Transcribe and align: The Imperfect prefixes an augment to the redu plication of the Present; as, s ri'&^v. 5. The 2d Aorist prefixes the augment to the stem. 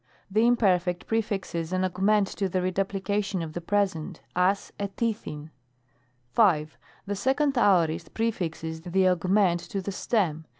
The 0.31 0.47
Imperfect 0.47 1.05
prefixes 1.05 1.71
an 1.71 1.85
augment 1.85 2.25
to 2.29 2.49
the 2.49 2.57
redu 2.57 2.85
plication 2.85 3.43
of 3.43 3.53
the 3.53 3.61
Present; 3.61 4.19
as, 4.35 4.73
s 4.79 4.89
ri'&^v. 4.99 5.51
5. 6.33 6.77
The 7.05 7.13
2d 7.13 7.53
Aorist 7.55 8.11
prefixes 8.15 8.81
the 8.81 9.07
augment 9.07 9.59
to 9.69 9.79
the 9.79 9.91
stem. 9.91 10.45